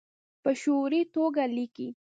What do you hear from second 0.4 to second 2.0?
په شعوري توګه لیکي